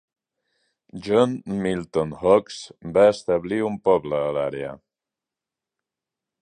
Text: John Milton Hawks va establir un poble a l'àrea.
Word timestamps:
John 1.07 1.35
Milton 1.65 2.15
Hawks 2.23 2.57
va 2.97 3.05
establir 3.11 3.61
un 3.69 3.79
poble 3.91 4.25
a 4.31 4.35
l'àrea. 4.39 4.75